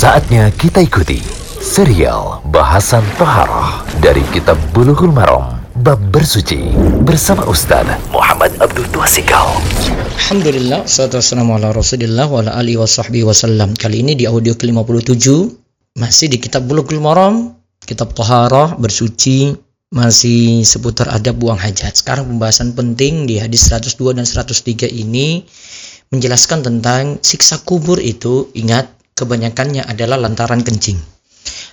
[0.00, 1.20] Saatnya kita ikuti
[1.60, 6.72] serial bahasan Toharoh dari Kitab Bulughul Maram Bab Bersuci
[7.04, 9.60] bersama Ustaz Muhammad Abdul Tuasikal.
[10.16, 13.76] Alhamdulillah, salatu wassalamu ala rasulillah wa ala alihi wa sahbihi wasallam.
[13.76, 15.28] Kali ini di audio ke-57
[16.00, 19.52] masih di Kitab Bulughul Maram, Kitab Toharoh, bersuci,
[19.92, 22.00] masih seputar adab buang hajat.
[22.00, 25.44] Sekarang pembahasan penting di hadis 102 dan 103 ini
[26.08, 30.96] menjelaskan tentang siksa kubur itu ingat kebanyakannya adalah lantaran kencing.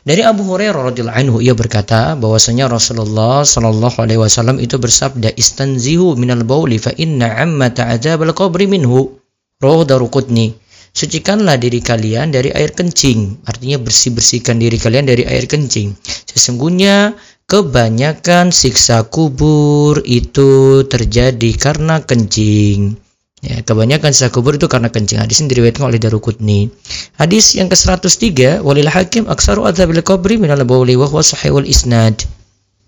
[0.07, 6.15] Dari Abu Hurairah radhiyallahu anhu ia berkata bahwasanya Rasulullah shallallahu alaihi wasallam itu bersabda istanzihu
[6.15, 9.19] minal bauli fa inna amma ta'adzab al-qabri minhu.
[9.59, 10.55] Rawahu Daruqutni.
[10.95, 13.43] Sucikanlah diri kalian dari air kencing.
[13.45, 15.93] Artinya bersih-bersihkan diri kalian dari air kencing.
[16.25, 17.13] Sesungguhnya
[17.45, 23.06] kebanyakan siksa kubur itu terjadi karena kencing.
[23.47, 25.23] Ya, kebanyakan sisa kubur itu karena kencing.
[25.23, 26.67] Hadis ini diriwayatkan oleh Daruqutni.
[27.15, 32.27] Hadis yang ke-103, walil hakim aksaru adzabil qabri minal bauli wa huwa sahihul isnad.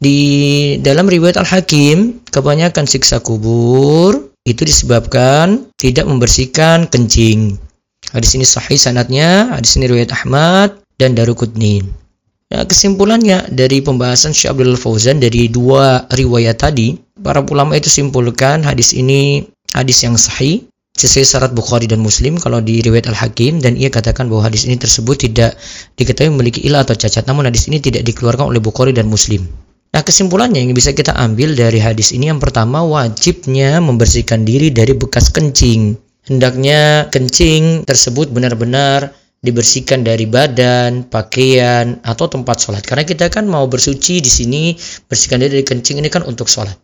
[0.04, 0.20] Di
[0.84, 7.56] dalam riwayat Al-Hakim, kebanyakan siksa kubur itu disebabkan tidak membersihkan kencing.
[8.12, 11.88] Hadis ini sahih sanatnya, hadis ini riwayat Ahmad dan Daruqutni.
[12.52, 18.66] Ya, kesimpulannya dari pembahasan Syekh Abdul Fauzan dari dua riwayat tadi, para ulama itu simpulkan
[18.66, 20.66] hadis ini hadis yang sahih
[21.00, 24.76] sesuai syarat Bukhari dan Muslim kalau di riwayat Al-Hakim dan ia katakan bahwa hadis ini
[24.76, 25.56] tersebut tidak
[25.96, 29.48] diketahui memiliki ilah atau cacat namun hadis ini tidak dikeluarkan oleh Bukhari dan Muslim.
[29.90, 34.94] Nah kesimpulannya yang bisa kita ambil dari hadis ini yang pertama wajibnya membersihkan diri dari
[34.94, 35.98] bekas kencing.
[36.30, 42.84] Hendaknya kencing tersebut benar-benar dibersihkan dari badan, pakaian atau tempat sholat.
[42.84, 44.76] Karena kita kan mau bersuci di sini
[45.08, 46.76] bersihkan diri dari kencing ini kan untuk sholat.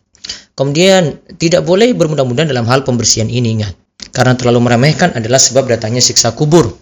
[0.56, 3.76] Kemudian tidak boleh bermudah-mudahan dalam hal pembersihan ini ingat.
[4.16, 6.72] Karena terlalu meremehkan adalah sebab datangnya siksa kubur.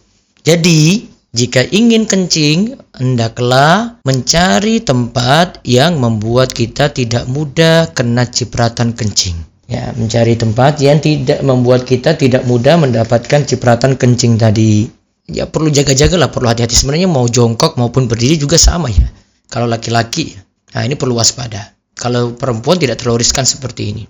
[0.47, 9.35] Jadi, jika ingin kencing, hendaklah mencari tempat yang membuat kita tidak mudah kena cipratan kencing.
[9.67, 14.87] Ya, mencari tempat yang tidak membuat kita tidak mudah mendapatkan cipratan kencing tadi.
[15.27, 16.79] Ya, perlu jaga-jagalah, perlu hati-hati.
[16.79, 19.11] Sebenarnya mau jongkok maupun berdiri juga sama ya.
[19.51, 20.39] Kalau laki-laki,
[20.71, 21.75] nah ini perlu waspada.
[22.05, 24.05] Kalau perempuan tidak terlalu riskan seperti ini.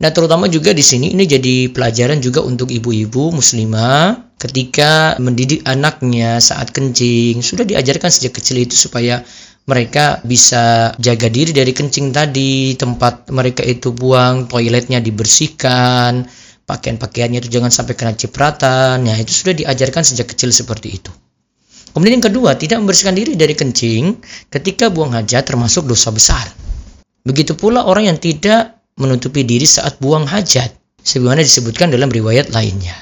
[0.00, 6.40] Nah, terutama juga di sini ini jadi pelajaran juga untuk ibu-ibu muslimah ketika mendidik anaknya
[6.40, 7.44] saat kencing.
[7.44, 9.20] Sudah diajarkan sejak kecil itu supaya
[9.68, 16.24] mereka bisa jaga diri dari kencing tadi, tempat mereka itu buang, toiletnya dibersihkan,
[16.64, 19.04] pakaian-pakaiannya itu jangan sampai kena cipratan.
[19.04, 21.12] Ya, itu sudah diajarkan sejak kecil seperti itu.
[21.92, 24.16] Kemudian yang kedua, tidak membersihkan diri dari kencing
[24.48, 26.46] ketika buang hajat termasuk dosa besar.
[27.24, 32.96] Begitu pula orang yang tidak menutupi diri saat buang hajat, sebagaimana disebutkan dalam riwayat lainnya.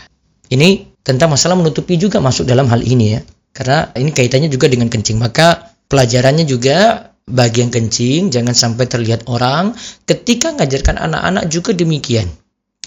[0.48, 3.20] Ini tentang masalah menutupi juga masuk dalam hal ini ya.
[3.52, 5.18] Karena ini kaitannya juga dengan kencing.
[5.18, 9.74] Maka pelajarannya juga bagian kencing jangan sampai terlihat orang.
[10.08, 12.28] Ketika mengajarkan anak-anak juga demikian.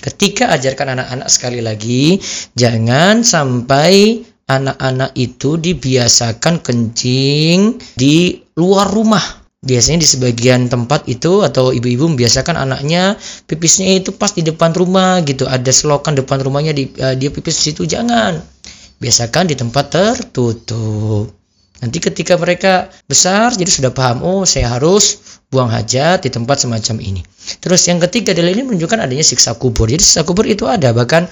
[0.02, 2.18] Ketika ajarkan anak-anak sekali lagi,
[2.58, 11.70] jangan sampai anak-anak itu dibiasakan kencing di luar rumah biasanya di sebagian tempat itu atau
[11.70, 13.14] ibu-ibu membiasakan anaknya
[13.46, 15.46] pipisnya itu pas di depan rumah gitu.
[15.46, 18.42] Ada selokan depan rumahnya di, uh, dia pipis di situ jangan.
[18.98, 21.30] Biasakan di tempat tertutup.
[21.82, 25.18] Nanti ketika mereka besar jadi sudah paham oh saya harus
[25.50, 27.22] buang hajat di tempat semacam ini.
[27.62, 29.90] Terus yang ketiga adalah ini menunjukkan adanya siksa kubur.
[29.90, 30.90] Jadi siksa kubur itu ada.
[30.94, 31.30] Bahkan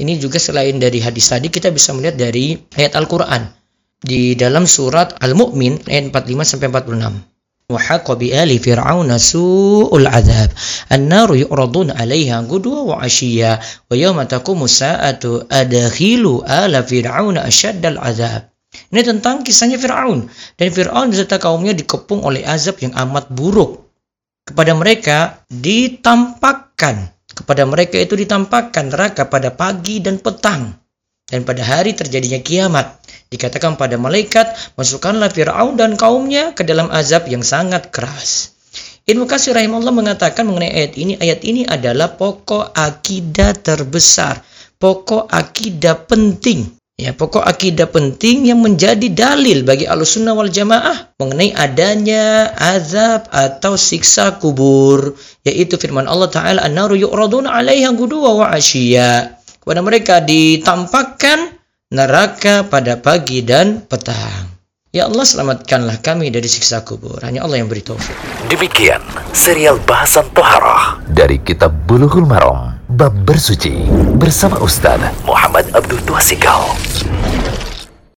[0.00, 3.56] ini juga selain dari hadis tadi kita bisa melihat dari ayat Al-Quran.
[4.00, 7.29] Di dalam surat Al-Mu'min ayat 45 sampai 46
[7.69, 10.49] وحق بآل فرعون سوء العذاب
[10.91, 13.59] النار يعرضون عليها غدوا وعشيا
[13.91, 18.41] ويوم تقوم الساعة أدخلوا آل فرعون أشد العذاب
[18.75, 20.27] Ini tentang kisahnya Fir'aun.
[20.59, 23.87] Dan Fir'aun beserta kaumnya dikepung oleh azab yang amat buruk.
[24.43, 27.07] Kepada mereka ditampakkan.
[27.23, 30.75] Kepada mereka itu ditampakkan neraka pada pagi dan petang.
[31.23, 32.98] Dan pada hari terjadinya kiamat.
[33.30, 38.58] Dikatakan pada malaikat, masukkanlah Fir'aun dan kaumnya ke dalam azab yang sangat keras.
[39.06, 44.42] Ibnu Katsir rahimahullah mengatakan mengenai ayat ini, ayat ini adalah pokok akidah terbesar,
[44.82, 46.74] pokok akidah penting.
[46.98, 53.78] Ya, pokok akidah penting yang menjadi dalil bagi Ahlussunnah wal Jamaah mengenai adanya azab atau
[53.78, 55.14] siksa kubur,
[55.46, 61.59] yaitu firman Allah taala, "An-naru yu'raduna 'alaiha guduwa wa 'ashiyya." Kepada mereka ditampakkan
[61.90, 64.46] neraka pada pagi dan petang.
[64.94, 67.18] Ya Allah selamatkanlah kami dari siksa kubur.
[67.22, 68.14] Hanya Allah yang beri taufik.
[68.46, 69.02] Demikian
[69.34, 76.62] serial bahasan Toharah dari Kitab Bulughul Maram Bab Bersuci bersama Ustaz Muhammad Abdul Tuasikal.